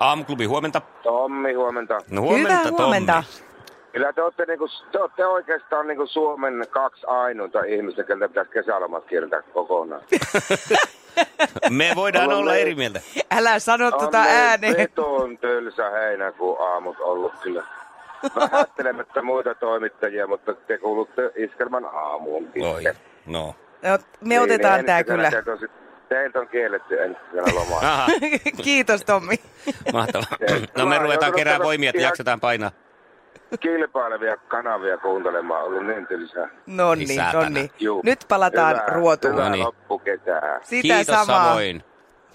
Aamuklubi, 0.00 0.44
huomenta. 0.44 0.80
Tommi, 1.02 1.52
huomenta. 1.54 1.98
No 2.10 2.20
huomenta, 2.22 2.48
Hyvää 2.48 2.62
Tommi. 2.64 2.78
huomenta. 2.78 3.22
Kyllä 3.92 4.12
te 4.12 4.22
olette, 4.22 4.44
niinku, 4.46 4.68
te 4.92 4.98
olette 4.98 5.26
oikeastaan 5.26 5.86
niinku 5.86 6.06
Suomen 6.06 6.66
kaksi 6.70 7.06
ainoita 7.06 7.60
ihmistä, 7.64 8.04
keltä 8.04 8.28
pitäisi 8.28 8.50
kesälomat 8.50 9.04
kieltää 9.04 9.42
kokonaan. 9.42 10.02
Me 11.70 11.92
voidaan 11.96 12.24
Ollaan 12.24 12.40
olla 12.40 12.50
me- 12.52 12.60
eri 12.62 12.74
mieltä. 12.74 13.00
Älä 13.30 13.58
sano 13.58 13.90
tota 13.90 14.18
On 14.18 14.24
ne 14.24 14.30
ääneen. 14.30 14.76
Vetoon 14.76 15.38
tylsä 15.38 15.90
heinäkuun 15.90 16.56
aamut 16.68 16.96
ollut 17.00 17.32
kyllä. 17.42 17.62
Vähättelemättä 18.36 19.22
muita 19.22 19.54
toimittajia, 19.54 20.26
mutta 20.26 20.54
te 20.54 20.78
kuulutte 20.78 21.30
iskelman 21.36 21.84
aamuun. 21.84 22.48
Oi, 22.74 22.82
no. 23.26 23.54
No, 23.82 23.98
Me 24.20 24.40
otetaan 24.40 24.76
Niin, 24.78 24.86
tää 24.86 24.98
ensi 24.98 25.10
kesänä 25.10 25.30
kyllä. 25.30 25.52
On, 25.52 25.58
sit- 25.58 25.70
teiltä 26.14 26.40
on 26.40 26.48
kielletty 26.48 27.02
ensi 27.02 27.20
lomaa. 27.54 27.78
Aha, 27.78 28.06
Kiitos 28.64 29.04
Tommi. 29.04 29.36
mahtavaa. 29.92 30.36
Se- 30.48 30.62
No 30.78 30.86
me 30.86 30.98
ruvetaan 30.98 31.32
kerää 31.32 31.58
voimia, 31.58 31.90
että 31.90 32.02
jaksetaan 32.02 32.40
painaa. 32.40 32.70
Kilpailevia 33.60 34.36
kanavia 34.36 34.98
kuuntelemaan 34.98 35.60
on 35.60 35.66
ollut 35.68 35.86
niin 35.86 36.06
tylsää. 36.06 36.48
No 36.66 36.94
niin, 36.94 37.08
no 37.32 37.48
niin. 37.48 37.70
Nyt 38.04 38.24
palataan 38.28 38.74
Hyvää- 38.76 38.86
ruotuun. 38.88 39.32
Hyvää 39.34 39.48
No 39.48 39.54
niin. 39.54 39.64
loppukesää. 39.64 40.60
Sitä 40.62 40.82
Kiitos 40.82 41.06
samaa. 41.06 41.44
samoin. 41.48 41.84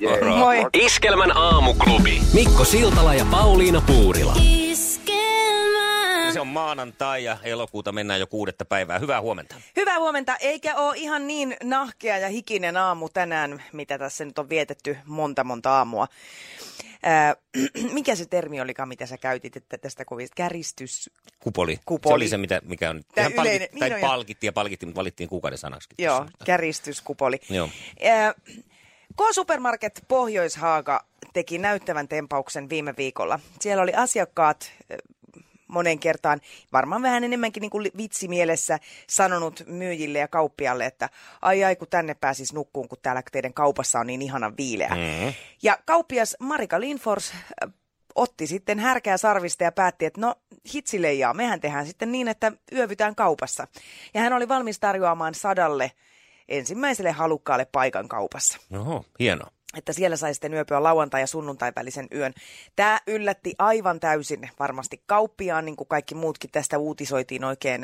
Moro. 0.09 0.25
Moi. 0.35 0.65
Iskelmän 0.73 1.37
aamuklubi. 1.37 2.21
Mikko 2.33 2.63
Siltala 2.63 3.13
ja 3.13 3.25
Pauliina 3.31 3.81
Puurila. 3.87 4.33
Se 6.39 6.41
on 6.41 6.47
maanantai 6.47 7.23
ja 7.23 7.37
elokuuta 7.43 7.91
mennään 7.91 8.19
jo 8.19 8.27
kuudetta 8.27 8.65
päivää. 8.65 8.99
Hyvää 8.99 9.21
huomenta. 9.21 9.55
Hyvää 9.75 9.99
huomenta, 9.99 10.37
eikä 10.37 10.75
ole 10.75 10.97
ihan 10.97 11.27
niin 11.27 11.57
nahkea 11.63 12.17
ja 12.17 12.29
hikinen 12.29 12.77
aamu 12.77 13.09
tänään, 13.09 13.63
mitä 13.73 13.97
tässä 13.97 14.25
nyt 14.25 14.39
on 14.39 14.49
vietetty 14.49 14.97
monta 15.05 15.43
monta 15.43 15.71
aamua. 15.71 16.07
Ää, 17.03 17.35
mikä 17.93 18.15
se 18.15 18.25
termi 18.25 18.61
olikaan, 18.61 18.89
mitä 18.89 19.05
sä 19.05 19.17
käytit, 19.17 19.55
että 19.57 19.77
tästä 19.77 20.05
kovista 20.05 20.35
käristys? 20.35 21.09
Kupoli. 21.39 21.79
Kupoli. 21.85 22.11
Se 22.11 22.15
oli 22.15 22.27
se, 22.27 22.37
mitä, 22.37 22.61
mikä 22.63 22.89
on. 22.89 23.03
Palkit, 23.15 23.35
yleinen- 23.35 23.69
tai 23.79 23.89
niin 23.89 23.93
on, 23.95 24.01
ja- 24.01 24.07
palkittiin 24.07 24.47
ja 24.47 24.53
palkittiin, 24.53 24.87
mutta 24.87 24.99
valittiin 24.99 25.29
kuukauden 25.29 25.57
sanaksi. 25.57 25.89
Joo, 25.97 26.25
käristyskupoli. 26.45 27.39
Joo. 27.49 27.69
Ää, 28.03 28.33
K-Supermarket 29.17 30.05
Pohjoishaaga 30.07 31.05
teki 31.33 31.57
näyttävän 31.57 32.07
tempauksen 32.07 32.69
viime 32.69 32.93
viikolla. 32.97 33.39
Siellä 33.59 33.83
oli 33.83 33.93
asiakkaat 33.93 34.71
monen 35.69 35.99
kertaan, 35.99 36.41
varmaan 36.73 37.01
vähän 37.01 37.23
enemmänkin 37.23 37.61
niin 37.61 37.69
kuin 37.69 37.91
vitsimielessä, 37.97 38.79
sanonut 39.09 39.63
myyjille 39.67 40.19
ja 40.19 40.27
kauppialle, 40.27 40.85
että 40.85 41.09
ai 41.41 41.63
ai 41.63 41.75
kun 41.75 41.87
tänne 41.87 42.13
pääsis 42.13 42.53
nukkuun, 42.53 42.87
kun 42.87 42.97
täällä 43.01 43.23
teidän 43.31 43.53
kaupassa 43.53 43.99
on 43.99 44.07
niin 44.07 44.21
ihana 44.21 44.53
viileä. 44.57 44.89
Mm. 44.89 45.33
Ja 45.63 45.77
kauppias 45.85 46.35
Marika 46.39 46.79
Linfors 46.79 47.31
äh, 47.33 47.73
otti 48.15 48.47
sitten 48.47 48.79
härkää 48.79 49.17
sarvista 49.17 49.63
ja 49.63 49.71
päätti, 49.71 50.05
että 50.05 50.21
no 50.21 50.35
hitsileijaa, 50.73 51.33
mehän 51.33 51.61
tehdään 51.61 51.85
sitten 51.85 52.11
niin, 52.11 52.27
että 52.27 52.51
yövytään 52.71 53.15
kaupassa. 53.15 53.67
Ja 54.13 54.21
hän 54.21 54.33
oli 54.33 54.47
valmis 54.47 54.79
tarjoamaan 54.79 55.33
sadalle 55.33 55.91
ensimmäiselle 56.47 57.11
halukkaalle 57.11 57.65
paikan 57.65 58.07
kaupassa. 58.07 58.59
Oho, 58.79 59.05
hieno. 59.19 59.45
Että 59.77 59.93
siellä 59.93 60.15
sai 60.17 60.33
sitten 60.33 60.53
yöpyä 60.53 60.83
lauantai- 60.83 61.21
ja 61.21 61.27
sunnuntai 61.27 61.71
välisen 61.75 62.07
yön. 62.15 62.33
Tämä 62.75 62.99
yllätti 63.07 63.53
aivan 63.59 63.99
täysin 63.99 64.49
varmasti 64.59 65.01
kauppiaan, 65.05 65.65
niin 65.65 65.75
kuin 65.75 65.87
kaikki 65.87 66.15
muutkin 66.15 66.49
tästä 66.51 66.77
uutisoitiin 66.77 67.43
oikein 67.43 67.83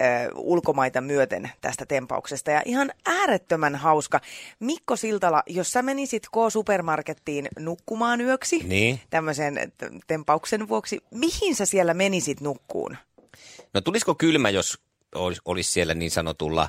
ö, 0.00 0.04
ulkomaita 0.34 1.00
myöten 1.00 1.50
tästä 1.60 1.86
tempauksesta. 1.86 2.50
Ja 2.50 2.62
ihan 2.64 2.92
äärettömän 3.06 3.76
hauska. 3.76 4.20
Mikko 4.60 4.96
Siltala, 4.96 5.42
jos 5.46 5.70
sä 5.70 5.82
menisit 5.82 6.26
K-supermarkettiin 6.28 7.48
nukkumaan 7.58 8.20
yöksi 8.20 8.58
Niin. 8.64 9.00
tämmöisen 9.10 9.72
tempauksen 10.06 10.68
vuoksi, 10.68 11.00
mihin 11.10 11.54
sä 11.54 11.66
siellä 11.66 11.94
menisit 11.94 12.40
nukkuun? 12.40 12.96
No 13.74 13.80
tulisiko 13.80 14.14
kylmä, 14.14 14.50
jos 14.50 14.78
olisi, 15.14 15.40
olisi 15.44 15.72
siellä 15.72 15.94
niin 15.94 16.10
sanotulla 16.10 16.62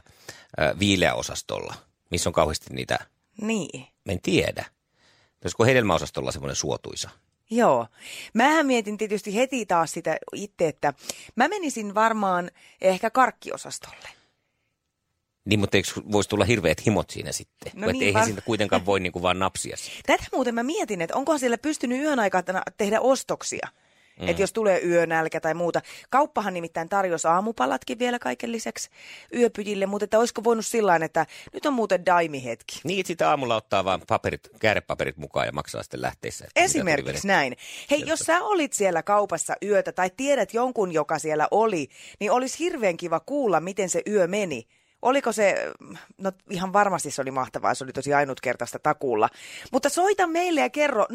äh, 0.62 0.80
viileäosastolla, 0.80 1.74
missä 2.12 2.30
on 2.30 2.34
kauheasti 2.34 2.74
niitä, 2.74 3.00
Niin. 3.42 3.88
Mä 4.10 4.14
en 4.14 4.22
tiedä. 4.22 4.66
Olisiko 5.44 5.66
hedelmäosastolla 5.66 6.32
semmoinen 6.32 6.56
suotuisa? 6.56 7.10
Joo. 7.50 7.88
Mähän 8.34 8.66
mietin 8.66 8.98
tietysti 8.98 9.36
heti 9.36 9.66
taas 9.66 9.92
sitä 9.92 10.18
itse, 10.34 10.68
että 10.68 10.94
mä 11.36 11.48
menisin 11.48 11.96
varmaan 11.96 12.52
ehkä 12.82 13.10
karkkiosastolle. 13.10 14.10
Niin, 15.46 15.60
mutta 15.60 15.78
eikö 15.78 15.90
voisi 16.12 16.30
tulla 16.30 16.46
hirveät 16.46 16.86
himot 16.86 17.10
siinä 17.10 17.32
sitten? 17.32 17.72
No 17.76 17.92
niin, 17.92 18.04
eihän 18.04 18.20
var- 18.20 18.26
siitä 18.26 18.42
kuitenkaan 18.42 18.86
voi 18.86 19.00
niinku 19.00 19.22
vaan 19.22 19.40
napsia 19.40 19.78
sitä. 19.78 19.98
Tätä 20.06 20.24
muuten 20.34 20.56
mä 20.56 20.64
mietin, 20.64 21.02
että 21.02 21.16
onko 21.16 21.38
siellä 21.38 21.58
pystynyt 21.58 22.02
yön 22.02 22.20
aikana 22.20 22.62
tehdä 22.78 23.00
ostoksia. 23.02 23.68
Mm. 24.20 24.28
Että 24.28 24.42
jos 24.42 24.54
tulee 24.54 24.82
yönälkä 24.86 25.40
tai 25.40 25.54
muuta. 25.54 25.82
Kauppahan 26.10 26.54
nimittäin 26.54 26.90
tarjosi 26.90 27.28
aamupalatkin 27.28 28.00
vielä 28.00 28.20
kaiken 28.20 28.52
lisäksi 28.52 28.90
yöpyjille, 29.36 29.86
mutta 29.86 30.04
että 30.04 30.20
olisiko 30.20 30.44
voinut 30.44 30.66
sillä 30.66 30.96
että 30.96 31.26
nyt 31.54 31.66
on 31.66 31.74
muuten 31.74 32.06
daimi-hetki. 32.06 32.82
Niin, 32.84 33.06
sitä 33.06 33.30
aamulla 33.30 33.56
ottaa 33.56 33.86
vaan 33.86 34.02
paperit, 34.08 34.50
käärepaperit 34.60 35.18
mukaan 35.18 35.46
ja 35.46 35.52
maksaa 35.52 35.84
sitten 35.84 36.02
lähteissä. 36.02 36.48
Esimerkiksi 36.56 37.28
näin. 37.28 37.58
Hei, 37.92 38.04
jos 38.06 38.20
sä 38.20 38.44
olit 38.44 38.74
siellä 38.74 39.04
kaupassa 39.04 39.56
yötä 39.64 39.92
tai 39.92 40.12
tiedät 40.18 40.54
jonkun, 40.54 40.92
joka 40.92 41.20
siellä 41.20 41.48
oli, 41.52 41.88
niin 42.20 42.32
olisi 42.32 42.60
hirveän 42.60 42.98
kiva 42.98 43.20
kuulla, 43.20 43.60
miten 43.60 43.90
se 43.90 44.02
yö 44.08 44.28
meni. 44.28 44.68
Oliko 45.02 45.32
se, 45.32 45.72
no 46.18 46.32
ihan 46.50 46.74
varmasti 46.74 47.12
se 47.12 47.22
oli 47.22 47.32
mahtavaa, 47.32 47.74
se 47.74 47.84
oli 47.84 47.94
tosi 47.94 48.14
ainutkertaista 48.14 48.80
takuulla. 48.80 49.30
Mutta 49.72 49.90
soita 49.90 50.28
meille 50.28 50.62
ja 50.62 50.70
kerro 50.70 51.06
020366800 51.06 51.08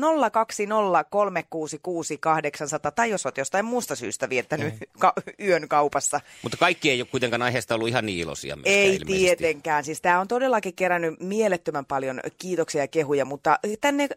tai 2.95 3.11
jos 3.11 3.27
olet 3.27 3.39
jostain 3.39 3.65
muusta 3.65 3.97
syystä 3.97 4.29
viettänyt 4.29 4.75
ka- 4.99 5.13
yön 5.41 5.69
kaupassa. 5.69 6.21
Mutta 6.43 6.57
kaikki 6.57 6.91
ei 6.91 7.01
ole 7.01 7.09
kuitenkaan 7.11 7.43
aiheesta 7.43 7.75
ollut 7.75 7.89
ihan 7.89 8.07
niin 8.07 8.19
iloisia 8.19 8.57
Ei 8.65 8.95
ilmeisesti. 8.95 9.13
tietenkään. 9.19 9.85
Siis 9.85 10.01
tämä 10.01 10.21
on 10.21 10.29
todellakin 10.29 10.75
kerännyt 10.75 11.21
mielettömän 11.21 11.85
paljon 11.87 12.21
kiitoksia 12.39 12.83
ja 12.83 12.89
kehuja, 12.89 13.25
mutta 13.25 13.59
tänne 13.81 14.09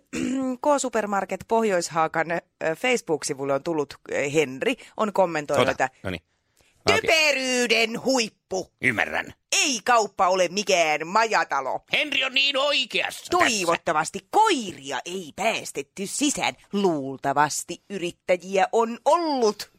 K-Supermarket 0.62 1.46
Pohjoishaakan 1.48 2.32
ö, 2.32 2.40
Facebook-sivulle 2.76 3.54
on 3.54 3.64
tullut 3.64 3.94
Henri, 4.34 4.76
on 4.98 5.14
kommentoinut, 5.14 5.70
että 5.70 5.90
no 6.04 6.10
niin. 6.10 6.22
Typeryyden 6.96 8.04
huippu. 8.04 8.72
Ymmärrän. 8.82 9.34
Ei 9.52 9.80
kauppa 9.86 10.28
ole 10.28 10.48
mikään 10.48 11.08
majatalo. 11.08 11.80
Henri 11.94 12.24
on 12.24 12.34
niin 12.34 12.58
oikeassa 12.58 13.26
tässä. 13.30 13.38
Toivottavasti 13.46 14.20
koiria 14.30 15.00
ei 15.06 15.34
päästetty 15.36 16.08
sisään. 16.08 16.54
Luultavasti 16.74 17.82
yrittäjiä 17.90 18.68
on 18.72 19.00
ollut. 19.06 19.72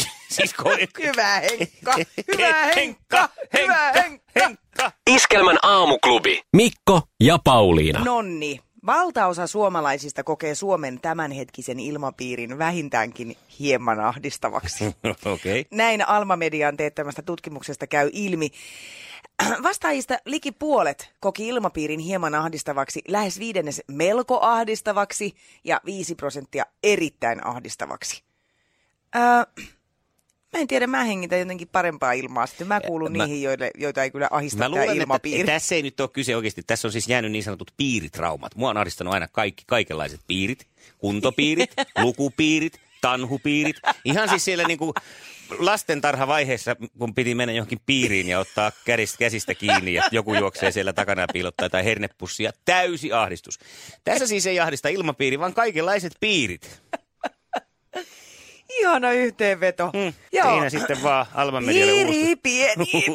Siis 0.34 0.54
ko- 0.62 1.02
Hyvä 1.06 1.40
Henkka, 1.40 1.94
hyvä 2.32 2.66
Henkka, 2.76 3.28
hyvä 3.58 3.92
Henkka. 3.92 4.40
Henkka. 4.40 4.92
Iskelmän 5.10 5.58
aamuklubi. 5.62 6.42
Mikko 6.56 7.02
ja 7.20 7.38
Pauliina. 7.44 8.04
Nonni. 8.04 8.60
Valtaosa 8.86 9.46
suomalaisista 9.46 10.24
kokee 10.24 10.54
Suomen 10.54 11.00
tämänhetkisen 11.00 11.80
ilmapiirin 11.80 12.58
vähintäänkin 12.58 13.36
hieman 13.58 14.00
ahdistavaksi. 14.00 14.84
Okay. 15.32 15.64
Näin 15.70 16.08
Alma-median 16.08 16.76
teettämästä 16.76 17.22
tutkimuksesta 17.22 17.86
käy 17.86 18.10
ilmi. 18.12 18.50
Vastaajista 19.62 20.18
liki 20.24 20.52
puolet 20.52 21.12
koki 21.20 21.48
ilmapiirin 21.48 22.00
hieman 22.00 22.34
ahdistavaksi, 22.34 23.02
lähes 23.08 23.38
viidennes 23.38 23.82
melko 23.88 24.38
ahdistavaksi 24.40 25.34
ja 25.64 25.80
5 25.84 26.14
prosenttia 26.14 26.64
erittäin 26.82 27.46
ahdistavaksi. 27.46 28.22
Öö, 29.16 29.22
mä 30.52 30.60
en 30.60 30.68
tiedä, 30.68 30.86
mä 30.86 31.04
hengitän 31.04 31.38
jotenkin 31.38 31.68
parempaa 31.68 32.12
ilmaa. 32.12 32.46
Sitten 32.46 32.66
mä 32.66 32.80
kuulun 32.80 33.16
Mä- 33.16 33.26
niihin, 33.26 33.42
joille, 33.42 33.70
joita 33.78 34.02
ei 34.02 34.10
kyllä 34.10 34.28
ahista 34.30 34.58
Mä 34.58 34.64
tämä 34.64 34.70
luulen, 34.70 34.88
että 34.88 35.02
ilmapiiri. 35.02 35.46
tässä 35.52 35.74
ei 35.74 35.82
nyt 35.82 36.00
ole 36.00 36.08
kyse 36.08 36.36
oikeasti. 36.36 36.62
Tässä 36.66 36.88
on 36.88 36.92
siis 36.92 37.08
jäänyt 37.08 37.32
niin 37.32 37.44
sanotut 37.44 37.70
piiritraumat. 37.76 38.54
Mua 38.56 38.70
on 38.70 38.76
ahdistanut 38.76 39.14
aina 39.14 39.28
kaikki, 39.28 39.64
kaikenlaiset 39.66 40.20
piirit. 40.26 40.66
Kuntopiirit, 40.98 41.70
lukupiirit, 42.02 42.80
tanhupiirit. 43.00 43.76
Ihan 44.04 44.28
siis 44.28 44.44
siellä 44.44 44.64
niinku 44.64 44.94
lastentarhavaiheessa, 45.58 46.76
kun 46.98 47.14
piti 47.14 47.34
mennä 47.34 47.52
johonkin 47.52 47.80
piiriin 47.86 48.28
ja 48.28 48.38
ottaa 48.38 48.72
kädistä, 48.84 49.18
käsistä 49.18 49.54
kiinni 49.54 49.94
ja 49.94 50.02
joku 50.12 50.34
juoksee 50.34 50.72
siellä 50.72 50.92
takana 50.92 51.22
ja 51.22 51.28
piilottaa 51.32 51.70
tai 51.70 51.84
hernepussia. 51.84 52.52
Täysi 52.64 53.12
ahdistus. 53.12 53.58
Tässä 54.04 54.26
siis 54.26 54.46
ei 54.46 54.60
ahdista 54.60 54.88
ilmapiiri, 54.88 55.38
vaan 55.38 55.54
kaikenlaiset 55.54 56.12
piirit. 56.20 56.80
Ihana 58.80 59.12
yhteenveto. 59.12 59.90
Mm. 59.94 60.12
Joo. 60.32 60.50
Siinä 60.50 60.70
sitten 60.70 61.02
vaan 61.02 61.26
Alman 61.34 61.64
medialle 61.64 62.36
pieni. 62.42 62.84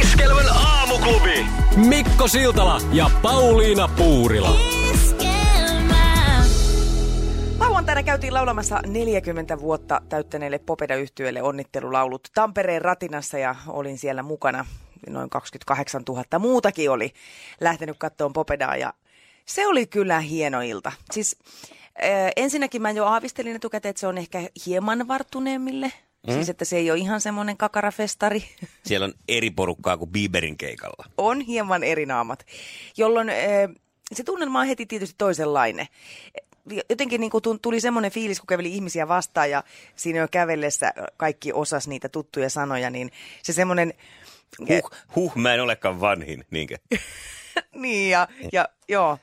Iskelmän 0.00 0.46
aamuklubi. 0.48 1.46
Mikko 1.76 2.28
Siltala 2.28 2.80
ja 2.92 3.10
Pauliina 3.22 3.88
Puurila. 3.88 4.56
Lauantaina 7.58 8.02
käytiin 8.02 8.34
laulamassa 8.34 8.80
40 8.86 9.60
vuotta 9.60 10.00
täyttäneelle 10.08 10.58
popeda 10.58 10.96
yhtyölle 10.96 11.42
onnittelulaulut 11.42 12.28
Tampereen 12.34 12.82
ratinassa 12.82 13.38
ja 13.38 13.54
olin 13.68 13.98
siellä 13.98 14.22
mukana. 14.22 14.66
Noin 15.08 15.30
28 15.30 16.02
000 16.08 16.24
muutakin 16.38 16.90
oli 16.90 17.12
lähtenyt 17.60 17.96
kattoon 17.98 18.32
Popedaa 18.32 18.76
ja 18.76 18.92
se 19.46 19.66
oli 19.66 19.86
kyllä 19.86 20.20
hieno 20.20 20.60
ilta. 20.60 20.92
Siis 21.12 21.36
ensinnäkin 22.36 22.82
mä 22.82 22.90
jo 22.90 23.06
aavistelin 23.06 23.56
etukäteen, 23.56 23.90
että 23.90 24.00
se 24.00 24.06
on 24.06 24.18
ehkä 24.18 24.48
hieman 24.66 25.08
varttuneemmille. 25.08 25.92
Mm. 26.26 26.32
Siis 26.34 26.48
että 26.48 26.64
se 26.64 26.76
ei 26.76 26.90
ole 26.90 26.98
ihan 26.98 27.20
semmoinen 27.20 27.56
kakarafestari. 27.56 28.44
Siellä 28.86 29.04
on 29.04 29.14
eri 29.28 29.50
porukkaa 29.50 29.96
kuin 29.96 30.10
Bieberin 30.10 30.56
keikalla. 30.56 31.04
on 31.18 31.40
hieman 31.40 31.84
eri 31.84 32.06
naamat, 32.06 32.46
jolloin 32.96 33.30
se 34.12 34.24
tunnelma 34.24 34.60
on 34.60 34.66
heti 34.66 34.86
tietysti 34.86 35.14
toisenlainen. 35.18 35.86
Jotenkin 36.90 37.20
niin 37.20 37.30
kuin 37.30 37.42
tuli 37.62 37.80
semmoinen 37.80 38.10
fiilis, 38.10 38.40
kun 38.40 38.46
käveli 38.46 38.74
ihmisiä 38.74 39.08
vastaan 39.08 39.50
ja 39.50 39.64
siinä 39.96 40.18
jo 40.18 40.28
kävellessä 40.30 40.92
kaikki 41.16 41.52
osas 41.52 41.88
niitä 41.88 42.08
tuttuja 42.08 42.50
sanoja, 42.50 42.90
niin 42.90 43.10
se 43.42 43.52
semmoinen... 43.52 43.94
Huh, 44.60 44.90
huh, 45.14 45.36
mä 45.36 45.54
en 45.54 45.62
olekaan 45.62 46.00
vanhin, 46.00 46.44
niinkö? 46.50 46.78
niin 47.82 48.10
ja, 48.10 48.28
ja 48.52 48.68
joo. 48.88 49.18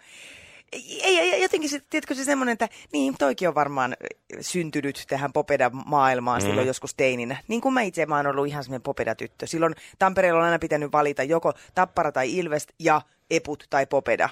Ei, 0.73 1.41
jotenkin 1.41 1.69
se, 1.69 1.81
tiedätkö 1.89 2.15
se 2.15 2.23
semmoinen, 2.23 2.53
että 2.53 2.69
niin, 2.94 3.15
toikin 3.19 3.47
on 3.47 3.56
varmaan 3.56 3.95
syntynyt 4.41 5.03
tähän 5.07 5.33
popeda-maailmaan 5.33 6.41
mm. 6.41 6.45
silloin 6.45 6.68
joskus 6.68 6.95
teininä. 6.95 7.38
Niin 7.47 7.62
kuin 7.62 7.73
mä 7.73 7.81
itse, 7.81 8.06
mä 8.06 8.15
oon 8.15 8.27
ollut 8.27 8.47
ihan 8.47 8.63
semmoinen 8.63 8.81
popeda-tyttö. 8.81 9.47
Silloin 9.47 9.75
Tampereella 10.00 10.39
on 10.39 10.45
aina 10.45 10.59
pitänyt 10.59 10.91
valita 10.91 11.23
joko 11.23 11.53
Tappara 11.75 12.12
tai 12.12 12.38
Ilves 12.38 12.68
ja 12.79 13.01
Eput 13.31 13.68
tai 13.69 13.85
popeda. 13.85 14.29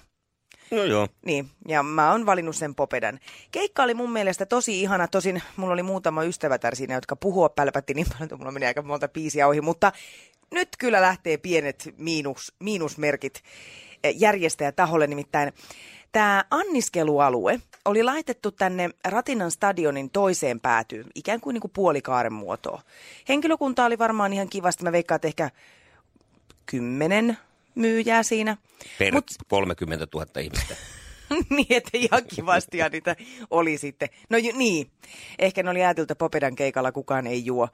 No 0.72 0.84
joo. 0.84 1.08
Niin, 1.26 1.50
ja 1.68 1.84
mä 1.84 2.12
oon 2.12 2.26
valinnut 2.26 2.56
sen 2.56 2.76
popedan. 2.76 3.20
Keikka 3.52 3.84
oli 3.84 3.94
mun 3.94 4.12
mielestä 4.12 4.46
tosi 4.46 4.82
ihana, 4.82 5.08
tosin 5.08 5.42
mulla 5.58 5.74
oli 5.74 5.84
muutama 5.84 6.24
ystävätär 6.24 6.76
siinä, 6.76 6.94
jotka 6.94 7.16
puhua 7.16 7.50
pälpätti 7.50 7.94
niin 7.94 8.08
paljon, 8.10 8.24
että 8.24 8.36
mulla 8.36 8.52
meni 8.52 8.66
aika 8.66 8.82
monta 8.82 9.08
biisiä 9.08 9.48
ohi, 9.48 9.62
mutta 9.62 9.92
nyt 10.52 10.70
kyllä 10.78 11.02
lähtee 11.02 11.38
pienet 11.38 11.94
miinus, 11.98 12.54
miinusmerkit 12.60 13.44
järjestäjätaholle, 14.16 15.08
nimittäin 15.08 15.54
Tämä 16.12 16.46
anniskelualue 16.52 17.60
oli 17.86 18.04
laitettu 18.04 18.52
tänne 18.52 18.90
Ratinan 19.06 19.52
stadionin 19.52 20.10
toiseen 20.10 20.60
päätyyn, 20.60 21.06
ikään 21.16 21.42
kuin, 21.42 21.54
niin 21.54 21.62
kuin 21.62 21.72
puolikaaren 21.72 22.34
muotoa. 22.34 22.82
Henkilökunta 23.30 23.86
oli 23.86 23.98
varmaan 23.98 24.34
ihan 24.34 24.50
kivasti, 24.50 24.84
mä 24.84 24.92
veikkaan, 24.92 25.16
että 25.16 25.28
ehkä 25.28 25.50
kymmenen 26.66 27.38
myyjää 27.76 28.24
siinä. 28.24 28.58
Per 29.00 29.14
Mut... 29.14 29.26
30 29.48 30.08
000 30.14 30.26
ihmistä. 30.42 30.76
niin, 31.50 31.68
että 31.70 31.90
ihan 31.94 32.24
kivasti 32.36 32.78
ja 32.78 32.90
niitä 32.90 33.16
oli 33.50 33.78
sitten. 33.78 34.10
No 34.30 34.38
ju, 34.38 34.52
niin, 34.58 34.92
ehkä 35.40 35.64
ne 35.64 35.70
oli 35.70 35.82
että 35.82 36.16
Popedan 36.16 36.56
keikalla 36.56 36.92
kukaan 36.92 37.28
ei 37.28 37.46
juo. 37.46 37.68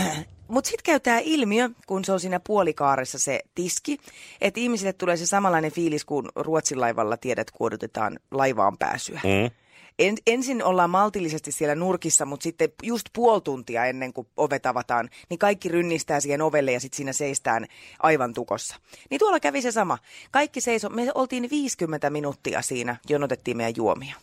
Mutta 0.48 0.68
sitten 0.68 0.84
käy 0.84 1.00
tämä 1.00 1.20
ilmiö, 1.24 1.70
kun 1.86 2.04
se 2.04 2.12
on 2.12 2.20
siinä 2.20 2.40
puolikaaressa 2.40 3.18
se 3.18 3.40
tiski, 3.54 3.98
että 4.40 4.60
ihmisille 4.60 4.92
tulee 4.92 5.16
se 5.16 5.26
samanlainen 5.26 5.72
fiilis 5.72 6.04
kuin 6.04 6.28
Ruotsin 6.36 6.80
laivalla 6.80 7.16
tiedät, 7.16 7.50
kun 7.50 7.66
odotetaan 7.66 8.18
laivaan 8.30 8.78
pääsyä. 8.78 9.20
Mm. 9.24 9.50
En, 9.98 10.16
ensin 10.26 10.64
ollaan 10.64 10.90
maltillisesti 10.90 11.52
siellä 11.52 11.74
nurkissa, 11.74 12.24
mutta 12.24 12.44
sitten 12.44 12.68
just 12.82 13.06
puoli 13.12 13.40
tuntia 13.40 13.84
ennen 13.84 14.12
kuin 14.12 14.26
ovet 14.36 14.66
avataan, 14.66 15.08
niin 15.30 15.38
kaikki 15.38 15.68
rynnistää 15.68 16.20
siihen 16.20 16.42
ovelle 16.42 16.72
ja 16.72 16.80
sitten 16.80 16.96
siinä 16.96 17.12
seistään 17.12 17.66
aivan 17.98 18.34
tukossa. 18.34 18.76
Niin 19.10 19.18
tuolla 19.18 19.40
kävi 19.40 19.62
se 19.62 19.72
sama. 19.72 19.98
Kaikki 20.30 20.60
seiso, 20.60 20.88
me 20.88 21.10
oltiin 21.14 21.50
50 21.50 22.10
minuuttia 22.10 22.62
siinä, 22.62 22.96
jonotettiin 23.08 23.56
meidän 23.56 23.76
juomia. 23.76 24.16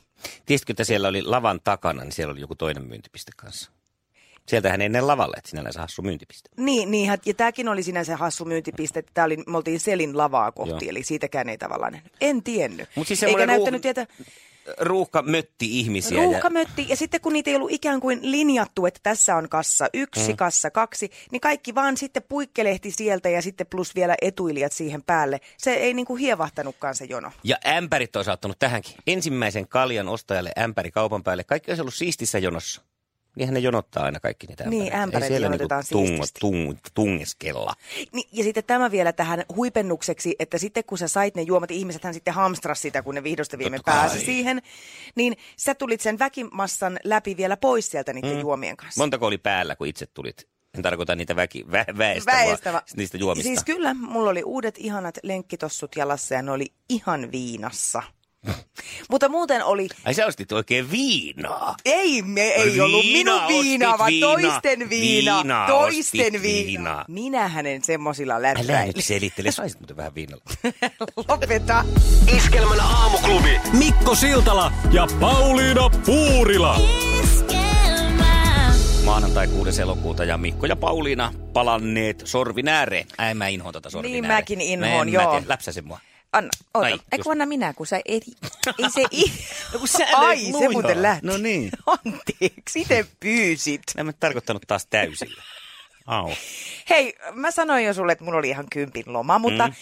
Tiesitkö, 0.46 0.74
että 0.74 0.84
siellä 0.84 1.08
oli 1.08 1.22
lavan 1.22 1.60
takana, 1.64 2.04
niin 2.04 2.12
siellä 2.12 2.32
oli 2.32 2.42
joku 2.42 2.56
toinen 2.56 2.88
myyntipiste 2.88 3.32
kanssa? 3.36 3.72
Sieltähän 4.48 4.82
ennen 4.82 5.08
lavalle, 5.08 5.36
että 5.38 5.50
sinänsä 5.50 5.80
hassu 5.80 6.02
myyntipiste. 6.02 6.50
Niin, 6.58 6.92
niin 6.92 7.12
ja 7.26 7.34
tämäkin 7.34 7.70
oli 7.70 7.84
sinänsä 7.84 8.18
hassu 8.18 8.46
myyntipiste. 8.46 9.04
Tämä 9.14 9.26
oli, 9.26 9.38
me 9.38 9.58
oltiin 9.58 9.80
Selin 9.80 10.18
lavaa 10.18 10.52
kohti, 10.52 10.86
Joo. 10.86 10.90
eli 10.90 11.04
siitäkään 11.04 11.50
ei 11.50 11.58
tavallaan. 11.58 12.02
En 12.22 12.44
tiennyt. 12.44 12.90
Mut 12.96 13.08
siis 13.08 13.24
Eikä 13.24 13.38
ruuh... 13.38 13.48
näyttänyt 13.48 13.82
tietä 13.82 14.08
ruuhka 14.80 15.22
mötti 15.22 15.80
ihmisiä. 15.80 16.18
Ruuhka 16.18 16.48
ja... 16.48 16.50
mötti, 16.50 16.86
ja 16.90 16.96
sitten 16.96 17.22
kun 17.22 17.34
niitä 17.34 17.50
ei 17.50 17.56
ollut 17.56 17.72
ikään 17.72 18.00
kuin 18.00 18.20
linjattu, 18.22 18.86
että 18.86 19.00
tässä 19.04 19.36
on 19.36 19.50
kassa 19.50 19.90
yksi, 19.94 20.32
mm. 20.32 20.38
kassa 20.38 20.72
kaksi, 20.72 21.12
niin 21.32 21.42
kaikki 21.42 21.76
vaan 21.76 21.98
sitten 21.98 22.24
puikkelehti 22.30 22.92
sieltä 22.92 23.30
ja 23.30 23.42
sitten 23.42 23.68
plus 23.68 23.96
vielä 23.96 24.16
etuilijat 24.22 24.72
siihen 24.72 25.04
päälle. 25.04 25.40
Se 25.58 25.74
ei 25.74 25.94
niin 25.94 26.06
kuin 26.06 26.20
hievahtanutkaan 26.20 26.96
se 26.96 27.06
jono. 27.06 27.32
Ja 27.44 27.58
ämpärit 27.68 28.16
on 28.16 28.26
saattanut 28.26 28.60
tähänkin. 28.60 28.96
Ensimmäisen 29.08 29.68
kaljan 29.68 30.10
ostajalle 30.10 30.52
ämpäri 30.60 30.92
kaupan 30.92 31.24
päälle. 31.24 31.44
Kaikki 31.44 31.72
olisi 31.72 31.82
ollut 31.82 31.94
siistissä 31.94 32.40
jonossa. 32.40 32.89
Niinhän 33.40 33.54
ne 33.54 33.60
jonottaa 33.60 34.04
aina 34.04 34.20
kaikki 34.20 34.48
niitä 34.48 34.64
ämpäreitä. 34.64 34.84
Niin, 34.84 35.02
ämpäreitä 35.02 35.36
jonotetaan 35.36 35.84
niinku 35.92 36.08
tungo, 36.08 36.26
tung, 36.40 36.78
tungeskella. 36.94 37.74
Niin, 38.14 38.30
ja 38.32 38.44
sitten 38.44 38.64
tämä 38.64 38.92
vielä 38.92 39.14
tähän 39.14 39.44
huipennukseksi, 39.56 40.36
että 40.40 40.58
sitten 40.58 40.84
kun 40.84 40.98
sä 40.98 41.08
sait 41.08 41.36
ne 41.36 41.42
juomat, 41.42 41.72
ihmisethän 41.72 42.14
sitten 42.14 42.34
hamstras 42.34 42.82
sitä, 42.82 43.02
kun 43.02 43.16
ne 43.16 43.24
vihdosta 43.24 43.58
viime 43.58 43.80
pääsi 43.86 44.20
siihen, 44.20 44.62
niin 45.16 45.38
sä 45.58 45.76
tulit 45.76 46.02
sen 46.02 46.20
väkimassan 46.20 47.00
läpi 47.04 47.38
vielä 47.38 47.58
pois 47.58 47.92
sieltä 47.92 48.14
niiden 48.14 48.34
mm. 48.34 48.40
juomien 48.40 48.78
kanssa. 48.78 49.02
Montako 49.02 49.26
oli 49.26 49.38
päällä, 49.38 49.76
kun 49.76 49.88
itse 49.88 50.06
tulit? 50.06 50.48
En 50.78 50.82
tarkoita 50.82 51.16
niitä 51.16 51.36
väki, 51.36 51.66
vä, 51.72 51.86
väestä, 51.98 52.32
väestä 52.32 52.74
vaan 52.74 52.84
niistä 52.96 53.18
juomista. 53.18 53.48
Siis 53.48 53.64
kyllä, 53.64 53.94
mulla 53.94 54.30
oli 54.30 54.44
uudet 54.44 54.78
ihanat 54.78 55.18
lenkkitossut 55.24 55.96
jalassa 55.96 56.36
ja 56.36 56.42
ne 56.42 56.52
oli 56.52 56.74
ihan 56.90 57.32
viinassa. 57.32 58.04
Mutta 59.10 59.30
muuten 59.30 59.64
oli... 59.64 59.88
Ai 60.06 60.14
sä 60.14 60.26
ostit 60.26 60.52
oikein 60.52 60.92
viinaa? 60.92 61.76
Ei, 61.86 62.22
me 62.22 62.42
ei 62.42 62.66
viina, 62.72 62.84
ollut 62.86 63.06
minun 63.06 63.42
viinaa, 63.48 63.98
vaan 63.98 64.08
viina, 64.12 64.28
toisten 64.28 64.90
viina. 64.90 65.38
viina 65.44 65.66
toisten 65.68 66.42
viina. 66.42 67.06
Minä 67.08 67.48
hänen 67.48 67.84
semmosilla 67.84 68.42
läppäillä. 68.42 68.78
Älä 68.78 68.86
nyt 68.86 68.96
selittele, 69.06 69.52
saisit 69.52 69.80
muuten 69.80 69.98
vähän 69.98 70.16
viinalla. 70.16 70.44
Lopeta. 71.30 71.86
Iskelmän 72.36 72.80
aamuklubi. 72.80 73.60
Mikko 73.74 74.16
Siltala 74.16 74.72
ja 74.92 75.08
Pauliina 75.20 75.90
Puurila. 75.90 76.80
Maanantai 79.06 79.48
6. 79.48 79.82
elokuuta 79.82 80.24
ja 80.24 80.38
Mikko 80.38 80.66
ja 80.66 80.76
Pauliina 80.76 81.34
palanneet 81.54 82.22
sorvin 82.26 82.68
ääreen. 82.68 83.06
Mä 83.34 83.48
inhoon 83.48 83.74
tota 83.74 83.90
sorvin 83.90 84.12
Niin 84.12 84.26
ääreen. 84.26 84.38
mäkin 84.40 84.62
inhoon, 84.62 85.08
mä, 85.08 85.14
joo. 85.14 85.34
Mä 85.34 85.42
läpsäsin 85.48 85.88
mua. 85.88 86.00
Anna, 86.34 86.50
oota. 86.74 86.86
Ai, 86.86 86.92
Eikö 86.92 87.16
just. 87.18 87.28
anna 87.28 87.46
minä, 87.46 87.74
kun 87.74 87.88
sä 87.88 88.02
ei, 88.06 88.22
ei 88.78 88.90
se... 88.90 89.02
I... 89.12 89.24
No 89.74 89.80
kun 89.80 89.88
sä 89.88 90.08
Ai, 90.14 90.38
se 90.60 90.70
muuten 90.70 91.02
lähti. 91.02 91.28
No 91.28 91.38
niin. 91.38 91.72
Anteeksi, 92.06 92.82
itse 92.82 93.06
pyysit. 93.20 93.82
En 93.98 94.06
mä 94.06 94.14
tarkoittanut 94.14 94.64
taas 94.68 94.88
täysillä. 94.90 95.44
Au. 96.06 96.30
Hei, 96.90 97.14
mä 97.34 97.52
sanoin 97.52 97.86
jo 97.86 97.94
sulle, 97.94 98.12
että 98.12 98.24
mulla 98.24 98.38
oli 98.38 98.50
ihan 98.50 98.66
kympin 98.72 99.04
loma, 99.08 99.40
mutta 99.40 99.68
mm. 99.68 99.74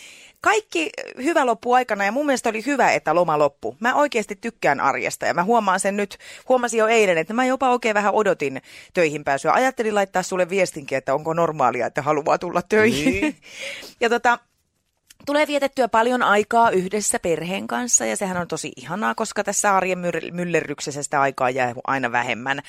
kaikki 0.41 0.89
hyvä 1.23 1.45
loppu 1.45 1.73
aikana 1.73 2.05
ja 2.05 2.11
mun 2.11 2.25
mielestä 2.25 2.49
oli 2.49 2.65
hyvä, 2.65 2.91
että 2.91 3.15
loma 3.15 3.39
loppu. 3.39 3.77
Mä 3.79 3.95
oikeasti 3.95 4.35
tykkään 4.35 4.79
arjesta 4.79 5.25
ja 5.25 5.33
mä 5.33 5.43
huomaan 5.43 5.79
sen 5.79 5.97
nyt, 5.97 6.17
huomasin 6.49 6.77
jo 6.77 6.87
eilen, 6.87 7.17
että 7.17 7.33
mä 7.33 7.45
jopa 7.45 7.69
oikein 7.69 7.93
vähän 7.93 8.13
odotin 8.13 8.61
töihin 8.93 9.23
pääsyä. 9.23 9.53
Ajattelin 9.53 9.95
laittaa 9.95 10.23
sulle 10.23 10.49
viestinkin, 10.49 10.97
että 10.97 11.13
onko 11.13 11.33
normaalia, 11.33 11.87
että 11.87 12.01
haluaa 12.01 12.37
tulla 12.37 12.61
töihin. 12.61 13.21
Niin. 13.21 13.35
ja 14.01 14.09
tota, 14.09 14.39
Tulee 15.27 15.47
vietettyä 15.47 15.87
paljon 15.87 16.23
aikaa 16.23 16.69
yhdessä 16.69 17.19
perheen 17.19 17.67
kanssa 17.67 18.05
ja 18.05 18.15
sehän 18.15 18.37
on 18.37 18.47
tosi 18.47 18.71
ihanaa, 18.75 19.15
koska 19.15 19.43
tässä 19.43 19.75
arjen 19.75 19.99
myllerryksessä 20.31 21.03
sitä 21.03 21.21
aikaa 21.21 21.49
jää 21.49 21.73
aina 21.87 22.11
vähemmän. 22.11 22.61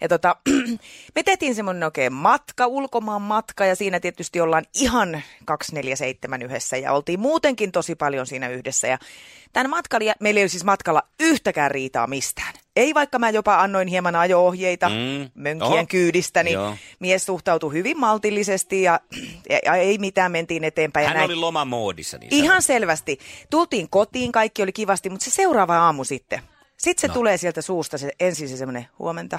Ja 0.00 0.08
tota, 0.08 0.36
me 1.14 1.22
tehtiin 1.22 1.54
semmoinen 1.54 1.82
oikein 1.82 2.12
matka, 2.12 2.66
ulkomaan 2.66 3.22
matka 3.22 3.64
ja 3.64 3.76
siinä 3.76 4.00
tietysti 4.00 4.40
ollaan 4.40 4.64
ihan 4.74 5.22
247 5.44 6.42
yhdessä 6.42 6.76
ja 6.76 6.92
oltiin 6.92 7.20
muutenkin 7.20 7.72
tosi 7.72 7.94
paljon 7.94 8.26
siinä 8.26 8.48
yhdessä. 8.48 8.86
Ja 8.86 8.98
tämän 9.52 9.70
matkalle, 9.70 10.14
meillä 10.20 10.38
ei 10.38 10.42
ole 10.44 10.48
siis 10.48 10.64
matkalla 10.64 11.02
yhtäkään 11.20 11.70
riitaa 11.70 12.06
mistään. 12.06 12.54
Ei 12.76 12.94
vaikka 12.94 13.18
mä 13.18 13.30
jopa 13.30 13.60
annoin 13.60 13.88
hieman 13.88 14.16
ajo-ohjeita 14.16 14.88
Mm. 14.88 15.30
mönkien 15.34 15.72
Oho. 15.72 15.86
kyydistä, 15.88 16.42
niin 16.42 16.54
Joo. 16.54 16.76
mies 17.00 17.26
suhtautui 17.26 17.72
hyvin 17.72 17.98
maltillisesti 18.00 18.82
ja, 18.82 19.00
ja, 19.50 19.58
ja 19.64 19.74
ei 19.74 19.98
mitään, 19.98 20.32
mentiin 20.32 20.64
eteenpäin. 20.64 21.04
ja 21.04 21.08
Hän 21.08 21.16
näin. 21.16 21.30
oli 21.30 21.34
lomamoodissa. 21.36 22.18
Niin 22.18 22.28
Ihan 22.34 22.46
sanotusti. 22.46 22.66
selvästi. 22.72 23.18
Tultiin 23.50 23.88
kotiin, 23.90 24.32
kaikki 24.32 24.62
oli 24.62 24.72
kivasti, 24.72 25.10
mutta 25.10 25.24
se 25.24 25.30
seuraava 25.30 25.78
aamu 25.78 26.04
sitten. 26.04 26.40
Sitten 26.76 27.00
se 27.00 27.08
no. 27.08 27.14
tulee 27.14 27.36
sieltä 27.36 27.62
suusta 27.62 27.98
se, 27.98 28.10
ensin 28.20 28.48
se 28.48 28.56
semmoinen 28.56 28.86
huomenta, 28.98 29.38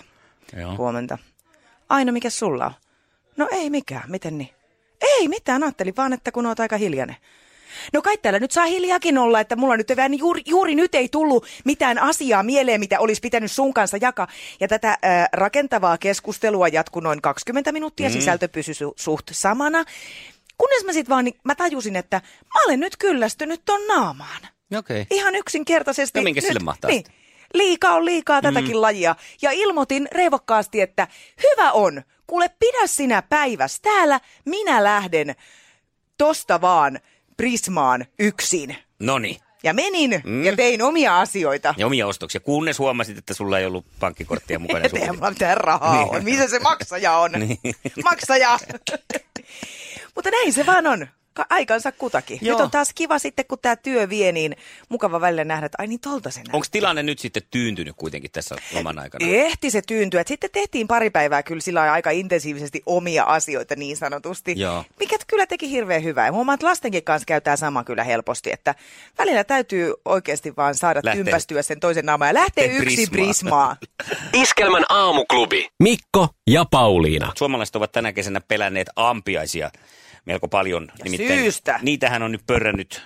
Joo. 0.60 0.78
huomenta. 0.78 1.18
Aino, 1.90 2.12
mikä 2.12 2.30
sulla 2.30 2.66
on? 2.66 2.72
No 3.38 3.48
ei 3.52 3.70
mikään, 3.70 4.04
miten 4.12 4.38
niin? 4.38 4.50
Ei 5.02 5.28
mitään, 5.28 5.64
ajattelin 5.64 5.94
vaan, 5.98 6.14
että 6.14 6.32
kun 6.32 6.46
oot 6.46 6.60
aika 6.60 6.78
hiljainen. 6.78 7.16
No 7.94 8.02
kai 8.02 8.18
täällä 8.18 8.40
nyt 8.40 8.52
saa 8.52 8.66
hiljaakin 8.66 9.18
olla, 9.18 9.40
että 9.40 9.56
mulla 9.56 9.78
nyt 9.78 9.92
vähän 9.96 10.18
juuri, 10.18 10.42
juuri 10.46 10.76
nyt 10.76 10.96
ei 10.96 11.10
tullut 11.10 11.46
mitään 11.66 12.00
asiaa 12.00 12.44
mieleen, 12.44 12.80
mitä 12.80 13.00
olisi 13.00 13.22
pitänyt 13.22 13.52
sun 13.52 13.74
kanssa 13.74 13.98
jakaa. 14.02 14.28
Ja 14.60 14.68
tätä 14.68 14.90
äh, 14.90 14.98
rakentavaa 15.34 15.98
keskustelua 15.98 16.68
jatkui 16.68 17.02
noin 17.02 17.22
20 17.22 17.72
minuuttia, 17.72 18.10
mm. 18.10 18.14
sisältö 18.14 18.48
pysyi 18.48 18.74
su- 18.74 18.94
suht 18.96 19.28
samana. 19.32 19.84
Kunnes 20.58 20.86
mä 20.86 20.94
sitten 20.94 21.14
vaan, 21.14 21.26
niin 21.26 21.40
mä 21.44 21.56
tajusin, 21.56 21.96
että 21.96 22.22
mä 22.54 22.64
olen 22.66 22.80
nyt 22.80 22.98
kyllästynyt 22.98 23.62
ton 23.66 23.88
naamaan. 23.88 24.42
Okei. 24.78 25.02
Okay. 25.02 25.18
Ihan 25.18 25.36
yksinkertaisesti. 25.36 26.20
No 26.20 26.24
minkä 26.24 26.42
nyt, 26.42 26.48
sille 26.48 26.60
mahtaa 26.64 26.92
niin, 26.92 27.04
liikaa 27.54 27.96
on 27.96 28.06
liikaa 28.06 28.42
tätäkin 28.42 28.76
mm. 28.76 28.82
lajia. 28.82 29.16
Ja 29.42 29.52
ilmoitin 29.52 30.08
reivokkaasti, 30.12 30.82
että 30.82 31.08
hyvä 31.44 31.72
on, 31.72 32.04
kuule 32.28 32.50
pidä 32.60 32.88
sinä 32.88 33.22
päiväs 33.22 33.80
täällä, 33.80 34.20
minä 34.46 34.84
lähden 34.84 35.36
tosta 36.18 36.62
vaan 36.62 37.00
Prismaan 37.38 38.06
yksin. 38.20 38.76
Noni. 39.00 39.40
Ja 39.64 39.74
menin 39.74 40.22
mm. 40.26 40.44
ja 40.46 40.56
tein 40.56 40.82
omia 40.82 41.20
asioita. 41.20 41.74
Ja 41.78 41.88
omia 41.88 42.08
ostoksia, 42.08 42.42
kunnes 42.42 42.80
huomasit, 42.80 43.18
että 43.18 43.34
sulla 43.34 43.60
ei 43.60 43.66
ollut 43.66 43.86
pankkikorttia 44.00 44.60
mukana. 44.60 44.86
Mitään 45.30 45.58
rahaa 45.58 45.96
Niin. 46.04 46.16
on. 46.16 46.24
Missä 46.24 46.48
se 46.48 46.60
maksaja 46.60 47.18
on? 47.18 47.32
Maksaja! 48.04 48.60
Mutta 50.16 50.32
näin 50.32 50.54
se 50.54 50.66
vaan 50.66 50.88
on. 50.88 51.08
Ka- 51.36 51.46
aikansa 51.50 51.92
kutakin. 51.92 52.40
Joo. 52.42 52.58
Nyt 52.58 52.64
on 52.66 52.72
taas 52.72 52.92
kiva 52.96 53.20
sitten, 53.20 53.46
kun 53.48 53.58
tämä 53.62 53.76
työ 53.76 54.10
vie, 54.10 54.32
niin 54.32 54.56
mukava 54.90 55.22
välillä 55.22 55.44
nähdä, 55.44 55.66
että 55.66 55.76
ai 55.80 55.88
niin 55.88 56.00
tolta 56.00 56.32
se. 56.32 56.42
Onko 56.54 56.66
tilanne 56.72 57.04
nyt 57.04 57.20
sitten 57.20 57.44
tyyntynyt 57.52 57.96
kuitenkin 57.98 58.32
tässä 58.32 58.56
loman 58.74 59.00
aikana? 59.00 59.26
Ehti 59.28 59.70
se 59.72 59.82
tyyntyä. 59.88 60.22
Et 60.22 60.28
Sitten 60.28 60.50
tehtiin 60.54 60.88
pari 60.88 61.10
päivää 61.10 61.44
kyllä 61.44 61.62
sillä 61.62 61.92
aika 61.92 62.10
intensiivisesti 62.10 62.84
omia 62.86 63.24
asioita 63.24 63.76
niin 63.76 63.98
sanotusti. 63.98 64.54
Joo. 64.58 64.84
Mikä 65.00 65.16
kyllä 65.28 65.46
teki 65.46 65.70
hirveän 65.72 66.04
hyvää. 66.04 66.26
Ja 66.26 66.32
huomaan, 66.32 66.54
että 66.54 66.68
lastenkin 66.68 67.04
kanssa 67.04 67.26
käy 67.26 67.42
tää 67.42 67.56
sama 67.56 67.84
kyllä 67.84 68.04
helposti. 68.04 68.52
Että 68.52 68.76
välillä 69.18 69.44
täytyy 69.44 69.94
oikeasti 70.06 70.54
vaan 70.58 70.76
saada 70.76 71.02
Lähtee. 71.04 71.24
tympästyä 71.24 71.62
sen 71.62 71.80
toisen 71.80 72.06
naamaan 72.06 72.30
ja 72.30 72.34
Lähtee 72.34 72.66
yksin 72.66 73.10
prismaan. 73.10 73.26
prismaa. 73.26 73.76
Iskelmän 74.44 74.84
aamuklubi. 74.90 75.68
Mikko 75.84 76.28
ja 76.50 76.66
Pauliina. 76.72 77.32
Suomalaiset 77.38 77.76
ovat 77.76 77.92
tänä 77.92 78.14
kesänä 78.14 78.42
pelänneet 78.42 78.90
ampiaisia 78.96 79.72
melko 80.26 80.48
paljon. 80.48 80.92
syystä. 81.28 81.80
Niitähän 81.82 82.24
on 82.24 82.32
nyt 82.32 82.42
pörrännyt 82.48 83.02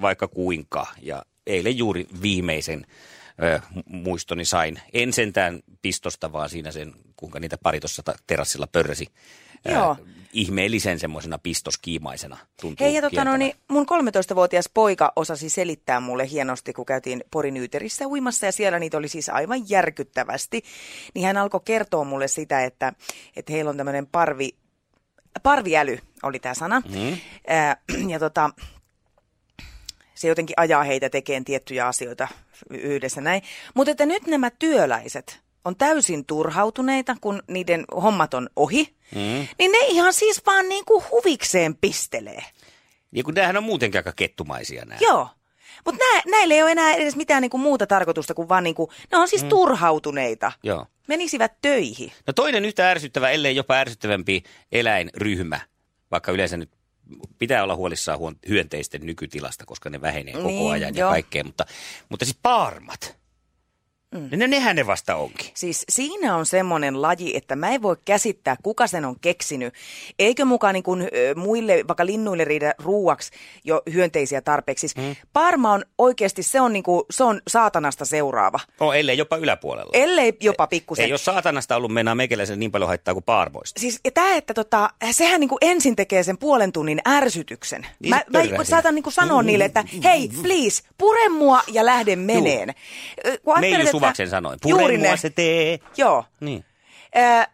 vaikka 0.00 0.28
kuinka. 0.28 0.86
Ja 1.02 1.22
eilen 1.46 1.78
juuri 1.78 2.06
viimeisen 2.22 2.86
ö, 3.42 3.60
muistoni 3.86 4.44
sain. 4.44 4.80
En 4.92 5.12
sentään 5.12 5.60
pistosta, 5.82 6.32
vaan 6.32 6.50
siinä 6.50 6.70
sen, 6.70 6.94
kuinka 7.16 7.40
niitä 7.40 7.58
pari 7.58 7.80
tuossa 7.80 8.02
terassilla 8.26 8.66
pörräsi. 8.66 9.06
Joo. 9.64 9.96
ihmeellisen 10.32 10.98
semmoisena 10.98 11.38
pistoskiimaisena. 11.38 12.38
Tuntuu 12.60 12.86
Hei, 12.86 12.94
ja 12.94 13.02
tota, 13.02 13.24
no, 13.24 13.36
niin 13.36 13.54
mun 13.68 13.86
13-vuotias 13.86 14.70
poika 14.74 15.12
osasi 15.16 15.50
selittää 15.50 16.00
mulle 16.00 16.30
hienosti, 16.30 16.72
kun 16.72 16.86
käytiin 16.86 17.24
Porin 17.30 17.56
Yyterissä 17.56 18.06
uimassa, 18.06 18.46
ja 18.46 18.52
siellä 18.52 18.78
niitä 18.78 18.96
oli 18.96 19.08
siis 19.08 19.28
aivan 19.28 19.70
järkyttävästi. 19.70 20.62
Niin 21.14 21.26
hän 21.26 21.36
alkoi 21.36 21.60
kertoa 21.64 22.04
mulle 22.04 22.28
sitä, 22.28 22.64
että, 22.64 22.92
että 23.36 23.52
heillä 23.52 23.70
on 23.70 23.76
tämmöinen 23.76 24.06
parvi, 24.06 24.50
parviäly, 25.38 25.98
oli 26.22 26.38
tämä 26.38 26.54
sana. 26.54 26.82
Mm. 26.88 27.16
Ää, 27.46 27.76
ja 28.12 28.18
tota, 28.18 28.50
se 30.14 30.28
jotenkin 30.28 30.54
ajaa 30.56 30.84
heitä 30.84 31.10
tekemään 31.10 31.44
tiettyjä 31.44 31.86
asioita 31.86 32.28
yhdessä 32.70 33.20
näin. 33.20 33.42
Mutta 33.74 33.90
että 33.90 34.06
nyt 34.06 34.26
nämä 34.26 34.50
työläiset 34.50 35.40
on 35.64 35.76
täysin 35.76 36.24
turhautuneita, 36.24 37.16
kun 37.20 37.42
niiden 37.48 37.84
hommat 38.02 38.34
on 38.34 38.50
ohi, 38.56 38.96
mm. 39.14 39.46
niin 39.58 39.72
ne 39.72 39.78
ihan 39.88 40.12
siis 40.12 40.42
vaan 40.46 40.68
niin 40.68 40.84
kuin 40.84 41.04
huvikseen 41.10 41.76
pistelee. 41.76 42.44
Ja 43.12 43.24
kun 43.24 43.34
näähän 43.34 43.56
on 43.56 43.64
muutenkin 43.64 43.98
aika 43.98 44.12
kettumaisia 44.12 44.84
nämä. 44.84 44.98
Joo. 45.00 45.28
Mutta 45.84 46.04
nä, 46.04 46.22
näillä 46.30 46.54
ei 46.54 46.62
ole 46.62 46.72
enää 46.72 46.94
edes 46.94 47.16
mitään 47.16 47.42
niinku 47.42 47.58
muuta 47.58 47.86
tarkoitusta 47.86 48.34
kuin 48.34 48.48
vaan 48.48 48.64
niinku, 48.64 48.90
ne 49.12 49.18
on 49.18 49.28
siis 49.28 49.42
mm. 49.42 49.48
turhautuneita. 49.48 50.52
Joo. 50.62 50.86
Menisivät 51.08 51.52
töihin. 51.60 52.12
No 52.26 52.32
toinen 52.32 52.64
yhtä 52.64 52.90
ärsyttävä, 52.90 53.30
ellei 53.30 53.56
jopa 53.56 53.74
ärsyttävämpi 53.74 54.42
eläinryhmä, 54.72 55.60
vaikka 56.10 56.32
yleensä 56.32 56.56
nyt 56.56 56.70
pitää 57.38 57.62
olla 57.62 57.76
huolissaan 57.76 58.18
hyönteisten 58.48 59.06
nykytilasta, 59.06 59.66
koska 59.66 59.90
ne 59.90 60.00
vähenee 60.00 60.34
koko 60.34 60.48
Niin, 60.48 60.72
ajan 60.72 60.96
ja 60.96 61.08
kaikkea, 61.08 61.44
mutta, 61.44 61.66
mutta 62.08 62.24
siis 62.24 62.38
paarmat, 62.42 63.17
mm. 64.10 64.28
ne, 64.36 64.46
nehän 64.46 64.76
ne 64.76 64.86
vasta 64.86 65.16
onkin. 65.16 65.50
Siis 65.54 65.84
siinä 65.88 66.36
on 66.36 66.46
semmoinen 66.46 67.02
laji, 67.02 67.36
että 67.36 67.56
mä 67.56 67.70
en 67.70 67.82
voi 67.82 67.96
käsittää, 68.04 68.56
kuka 68.62 68.86
sen 68.86 69.04
on 69.04 69.20
keksinyt. 69.20 69.74
Eikö 70.18 70.44
mukaan 70.44 70.74
niin 70.74 70.82
kuin, 70.82 71.08
muille, 71.36 71.84
vaikka 71.88 72.06
linnuille 72.06 72.44
riitä 72.44 72.74
ruuaksi 72.78 73.30
jo 73.64 73.82
hyönteisiä 73.92 74.40
tarpeeksi. 74.40 74.88
Siis 74.88 75.06
mm. 75.06 75.16
Parma 75.32 75.72
on 75.72 75.84
oikeasti, 75.98 76.42
se 76.42 76.60
on, 76.60 76.72
niin 76.72 76.82
kuin, 76.82 77.04
se 77.10 77.24
on 77.24 77.40
saatanasta 77.48 78.04
seuraava. 78.04 78.60
No, 78.80 78.92
ellei 78.92 79.18
jopa 79.18 79.36
yläpuolella. 79.36 79.90
Ellei 79.92 80.36
jopa 80.40 80.66
pikkusen. 80.66 81.04
Ei 81.04 81.12
ole 81.12 81.18
saatanasta 81.18 81.76
ollut 81.76 81.92
mennä 81.92 82.14
meikäläisen 82.14 82.58
niin 82.58 82.70
paljon 82.70 82.88
haittaa 82.88 83.14
kuin 83.14 83.24
paarmoista. 83.24 83.80
Siis 83.80 84.00
ja 84.04 84.10
tämä, 84.10 84.36
että 84.36 84.54
tota, 84.54 84.90
sehän 85.10 85.40
niinku 85.40 85.58
ensin 85.60 85.96
tekee 85.96 86.22
sen 86.22 86.38
puolen 86.38 86.72
tunnin 86.72 87.00
ärsytyksen. 87.08 87.86
Niin 87.98 88.10
mä 88.10 88.22
mä 88.56 88.64
saatan 88.64 88.94
niinku 88.94 89.10
sanoa 89.10 89.42
niille, 89.42 89.64
että 89.64 89.84
hei, 90.04 90.30
please, 90.42 90.82
pure 90.98 91.28
mua 91.28 91.62
ja 91.72 91.86
lähde 91.86 92.16
meneen. 92.16 92.74
Kun 93.97 93.97
Suvaksen 94.00 94.28
sanoin, 94.30 94.58
Juuri 94.68 94.82
pure 94.84 94.98
mua 94.98 95.10
ne. 95.10 95.16
se 95.16 95.30
tee. 95.30 95.78
Joo. 95.96 96.24
Niin. 96.40 96.64
Ö, 97.16 97.46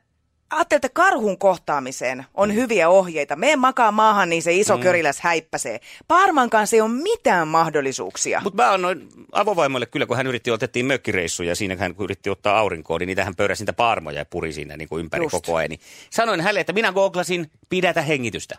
Ajattelin, 0.50 0.78
että 0.78 0.88
karhun 0.88 1.38
kohtaamiseen 1.38 2.26
on 2.34 2.48
Mm. 2.48 2.54
hyviä 2.54 2.88
ohjeita. 2.88 3.36
Mene 3.36 3.56
makaa 3.56 3.92
maahan, 3.92 4.30
niin 4.30 4.42
se 4.42 4.52
iso 4.52 4.76
mm. 4.76 4.82
köriläs 4.82 5.20
häippäsee. 5.20 5.80
Parman 6.08 6.50
kanssa 6.50 6.76
ei 6.76 6.80
ole 6.80 6.90
mitään 6.90 7.48
mahdollisuuksia. 7.48 8.40
Mutta 8.44 8.62
mä 8.62 8.72
annoin 8.72 9.08
avovaimoille 9.32 9.86
kyllä, 9.86 10.06
kun 10.06 10.16
hän 10.16 10.26
yritti, 10.26 10.50
otettiin 10.50 10.86
mökkireissuja 10.86 11.48
ja 11.48 11.56
siinä 11.56 11.76
hän 11.76 11.94
yritti 12.00 12.30
ottaa 12.30 12.58
aurinkoon, 12.58 13.00
niin 13.00 13.06
niitä 13.06 13.24
hän 13.24 13.36
pöyräsi 13.36 13.62
niitä 13.62 13.72
paarmoja 13.72 14.18
ja 14.18 14.24
puri 14.24 14.52
siinä 14.52 14.76
niin 14.76 14.88
kuin 14.88 15.00
ympäri 15.00 15.24
Just. 15.24 15.30
koko 15.32 15.56
ajan. 15.56 15.70
Niin 15.70 15.80
sanoin 16.10 16.40
hänelle, 16.40 16.60
että 16.60 16.72
minä 16.72 16.92
googlasin, 16.92 17.50
pidätä 17.68 18.02
hengitystä, 18.02 18.58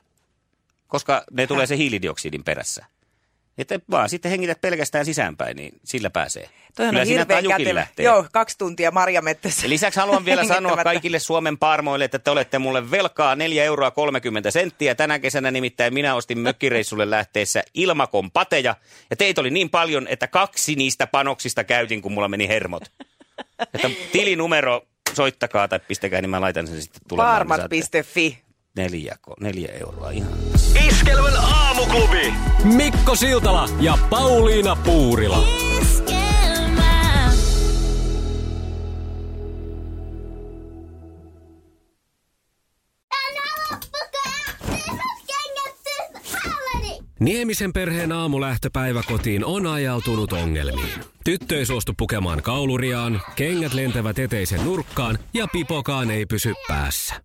koska 0.87 1.23
ne 1.31 1.47
tulee 1.47 1.65
se 1.67 1.77
hiilidioksidin 1.77 2.43
perässä. 2.43 2.85
Että 3.57 3.79
vaan 3.91 4.09
sitten 4.09 4.31
hengität 4.31 4.61
pelkästään 4.61 5.05
sisäänpäin, 5.05 5.57
niin 5.57 5.73
sillä 5.83 6.09
pääsee. 6.09 6.49
Toihan 6.75 6.91
kyllä 6.91 7.01
on 7.01 7.07
siinä 7.07 7.25
tajukin 7.25 7.75
lähtee. 7.75 8.05
Joo, 8.05 8.25
kaksi 8.31 8.57
tuntia 8.57 8.91
marjamettässä. 8.91 9.65
Ja 9.65 9.69
lisäksi 9.69 9.99
haluan 9.99 10.25
vielä 10.25 10.43
sanoa 10.55 10.83
kaikille 10.83 11.19
Suomen 11.19 11.57
parmoille, 11.57 12.05
että 12.05 12.19
te 12.19 12.31
olette 12.31 12.59
mulle 12.59 12.91
velkaa 12.91 13.35
4 13.35 13.63
euroa 13.63 13.91
30 13.91 14.51
senttiä. 14.51 14.95
Tänä 14.95 15.19
kesänä 15.19 15.51
nimittäin 15.51 15.93
minä 15.93 16.15
ostin 16.15 16.39
mökkireissulle 16.39 17.09
lähteessä 17.09 17.63
ilmakon 17.73 18.31
pateja. 18.31 18.75
Ja 19.09 19.15
teitä 19.15 19.41
oli 19.41 19.51
niin 19.51 19.69
paljon, 19.69 20.07
että 20.07 20.27
kaksi 20.27 20.75
niistä 20.75 21.07
panoksista 21.07 21.63
käytin, 21.63 22.01
kun 22.01 22.11
mulla 22.11 22.27
meni 22.27 22.47
hermot. 22.47 22.83
Että 23.73 23.89
tilinumero 24.11 24.87
soittakaa 25.13 25.67
tai 25.67 25.79
pistäkää, 25.79 26.21
niin 26.21 26.29
mä 26.29 26.41
laitan 26.41 26.67
sen 26.67 26.81
sitten 26.81 27.01
tulemaan. 27.07 27.47
Parmat.fi. 27.47 28.44
Neljä, 28.75 29.15
neljä 29.39 29.71
euroa 29.71 30.09
ihan. 30.09 30.33
Iskelmän 30.87 31.33
aamuklubi. 31.37 32.33
Mikko 32.63 33.15
Siltala 33.15 33.69
ja 33.79 33.97
Pauliina 34.09 34.75
Puurila. 34.75 35.43
Niemisen 47.19 47.73
perheen 47.73 48.11
aamulähtöpäivä 48.11 49.03
kotiin 49.03 49.45
on 49.45 49.67
ajautunut 49.67 50.33
ongelmiin. 50.33 50.99
Tyttö 51.23 51.57
ei 51.57 51.65
suostu 51.65 51.93
pukemaan 51.97 52.41
kauluriaan, 52.41 53.21
kengät 53.35 53.73
lentävät 53.73 54.19
eteisen 54.19 54.63
nurkkaan 54.65 55.19
ja 55.33 55.47
pipokaan 55.51 56.11
ei 56.11 56.25
pysy 56.25 56.53
päässä. 56.67 57.24